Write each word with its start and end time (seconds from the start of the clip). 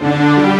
Música 0.00 0.53